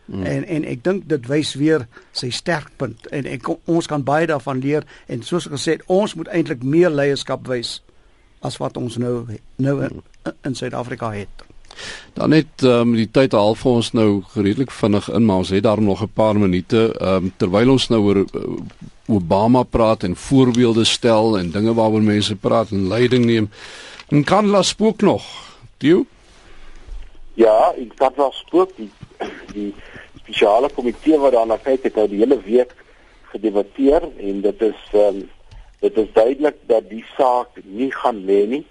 [0.09, 0.23] Hmm.
[0.25, 1.85] En en ek dink dit wys weer
[2.17, 6.63] sy sterkpunt en ek ons kan baie daarvan leer en soos gesê ons moet eintlik
[6.63, 7.81] meer leierskap wys
[8.41, 10.01] as wat ons nou nou in,
[10.47, 11.45] in Suid-Afrika het.
[12.13, 15.63] Dan net um, die tyd haal vir ons nou redelik vinnig in maar ons het
[15.63, 18.41] daar nog 'n paar minute um, terwyl ons nou oor uh,
[19.07, 23.49] Obama praat en voorbeelde stel en dinge waaroor mense praat en leiding neem.
[24.09, 25.23] En kan la spook nog.
[25.77, 26.05] Dio?
[27.33, 28.91] Ja, ek dink daar spook die
[29.53, 29.73] die
[30.29, 32.73] spesiale komitee wat daarna kyk het nou die hele week
[33.31, 35.23] gedebatteer en dit is um,
[35.81, 38.65] dit is duidelik dat die saak nie gaan lê nie.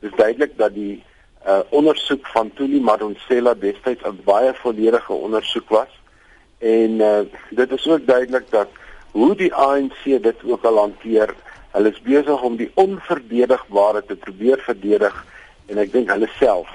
[0.00, 1.02] Dit is duidelik dat die
[1.46, 5.92] uh, ondersoek van Tuli Madonsela destyds 'n baie volledige ondersoek was
[6.58, 8.68] en uh, dit is ook duidelik dat
[9.12, 11.34] hoe die ANC dit ook al hanteer,
[11.70, 15.24] hulle is besig om die onverdedigbare te probeer verdedig
[15.66, 16.68] en ek dink hulle self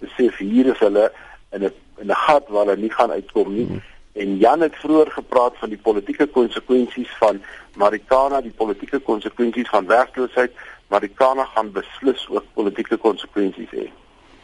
[0.00, 1.12] besef hier is hulle
[1.52, 3.66] in 'n in 'n gat waar hulle nie gaan uitkom nie.
[3.66, 3.82] Hmm.
[4.12, 7.42] En Jan het vroeër gepraat van die politieke konsekwensies van
[7.74, 10.52] Marikana, die politieke konsekwensies van werkloosheid.
[10.86, 13.90] Marikana gaan beslis ook politieke konsekwensies hê.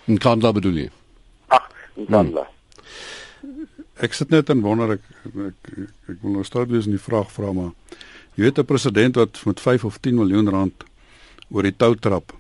[0.05, 0.91] En Kandla bedoel jy?
[1.47, 2.49] Ag, en Kandla.
[3.41, 3.69] Hmm.
[4.01, 5.71] Ek sit net en wonder ek ek,
[6.09, 7.73] ek, wil nou stout wees in die vraag vra maar
[8.35, 10.85] jy weet 'n president wat met 5 of 10 miljoen rand
[11.51, 12.33] oor die tou trap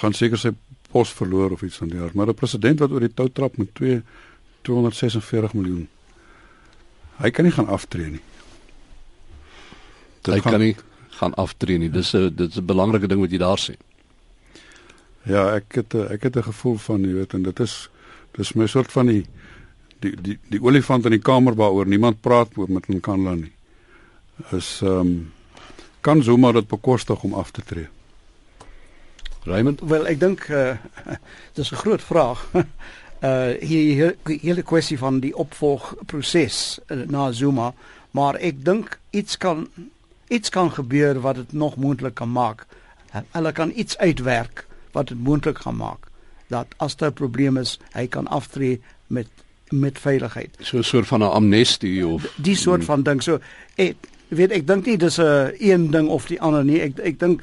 [0.00, 0.52] gaan seker sy
[0.90, 3.56] pos verloor of iets van die aard, maar 'n president wat oor die tou trap
[3.56, 4.02] met 2
[4.62, 5.88] 246 miljoen.
[7.18, 8.24] Hy kan nie gaan aftree nie.
[10.22, 10.76] Dit hy gaan, kan nie
[11.18, 11.90] gaan aftree nie.
[11.90, 13.74] Dis 'n dit is 'n belangrike ding wat jy daar sê.
[15.22, 17.90] Ja, ek het ek het 'n gevoel van jy weet en dit is
[18.36, 19.26] dis my soort van die
[20.00, 23.52] die die die olifant in die kamer waaroor niemand praat oor met Nkandla nie.
[24.52, 25.32] Is ehm um,
[26.00, 27.88] kan Zuma dit bekostig om af te tree?
[29.48, 29.80] Raymond?
[29.80, 30.76] Wel, ek dink uh
[31.56, 32.44] dis 'n groot vraag.
[32.54, 37.72] Uh hier hele kwessie van die opvolgproses uh, na Zuma,
[38.10, 39.68] maar ek dink iets kan
[40.28, 42.66] iets kan gebeur wat dit nog moontlik kan maak.
[43.32, 46.08] Hulle kan iets uitwerk wat dit moontlik gaan maak
[46.48, 49.28] dat as daar 'n probleem is, hy kan aftree met
[49.68, 50.56] met veiligheid.
[50.60, 53.22] So 'n soort van 'n amnestie of die soort van ding.
[53.22, 53.38] So
[53.74, 53.96] ek
[54.28, 56.80] weet ek dink nie dis 'n uh, een ding of die ander nie.
[56.80, 57.42] Ek ek dink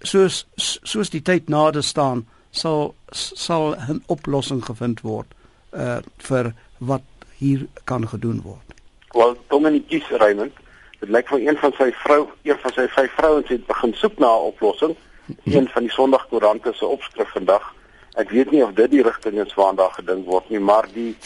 [0.00, 5.26] soos soos die tyd nader staan sal sal 'n oplossing gevind word
[5.72, 7.02] uh vir wat
[7.38, 8.66] hier kan gedoen word.
[9.12, 10.52] Wel, Dominikus Raymond,
[11.00, 14.18] dit lyk vir een van sy vrou, een van sy vyf vrouens het begin soek
[14.18, 14.96] na 'n oplossing.
[15.44, 17.74] Een van die Sondagkoerante se opskrif vandag.
[18.14, 21.16] Ek weet nie of dit die rigting is waarna daar gedink word nie, maar die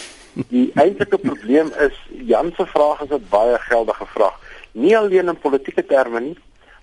[0.48, 4.36] die eintlike probleem is Jan se vraag is 'n baie geldige vraag.
[4.72, 6.36] Nie alleen in politieke terme nie,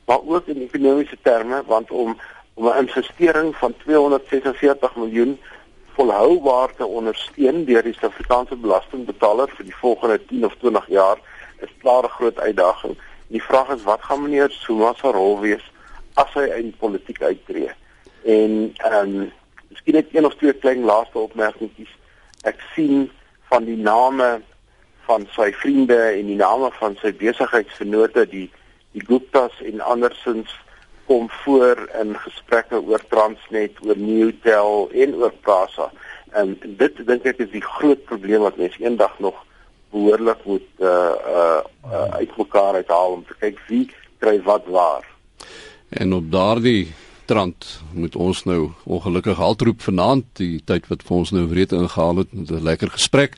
[0.06, 2.18] maar ook in ekonomiese terme want om
[2.54, 5.40] om 'n investering van 246 miljoen
[5.94, 11.18] volhoubaar te ondersteun deur die Suid-Afrikaanse belastingbetaler vir die volgende 10 of 20 jaar
[11.60, 12.98] is 'n groot uitdaging.
[13.28, 15.72] Die vraag is wat gaan meneer Zuma se rol wees
[16.14, 17.74] as hy uit die politiek uittreë?
[18.24, 19.32] En ehm um,
[19.70, 21.94] miskien net een of twee klein laaste opmerkingkies.
[22.42, 23.12] Ek sien
[23.50, 24.42] van die name
[25.06, 28.52] van sy vriende en die name van sy besigheidsvennote die
[28.94, 30.52] die Guptas en andersins
[31.10, 35.90] kom voor in gesprekke oor Transnet, oor Newtel en oor Prasa.
[36.32, 39.38] En dit dink ek is die groot probleem wat mense eendag nog
[39.94, 43.86] behoorlik moet uh uh, uh uitmekaar uithaal om te kyk wie
[44.24, 45.06] kry wat waar.
[45.94, 46.94] En op daardie
[47.34, 47.66] tydrand
[47.98, 52.34] moet ons nou ongelukkig haltroep vanaand die tyd wat vir ons nou wreed ingehaal het
[52.34, 53.38] met 'n lekker gesprek.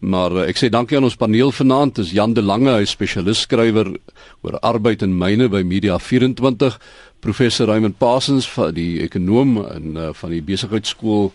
[0.00, 1.94] Maar uh, ek sê dankie aan ons paneel vanaand.
[1.94, 3.96] Dis Jan de Lange, hy spesialis skrywer
[4.42, 6.78] oor arbeid en myne by Media 24,
[7.20, 11.32] professor Raymond Parsons van die ekonom en uh, van die besigheidskool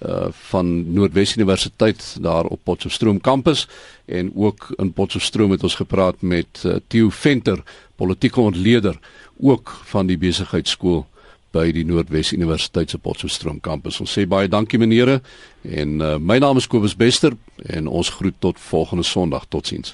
[0.00, 3.68] uh van Noordwes Universiteit daar op Potchefstroom kampus
[4.06, 7.60] en ook in Potchefstroom het ons gepraat met uh, Theo Venter,
[7.96, 8.96] politieke ontleder
[9.36, 11.09] ook van die besigheidskool
[11.54, 14.00] by die Noordwes Universiteit se Potchefstroom kampus.
[14.02, 15.20] Ons sê baie dankie menere
[15.66, 17.34] en uh, my naam is Kobus Bester
[17.66, 19.48] en ons groet tot volgende Sondag.
[19.50, 19.88] Totsiens.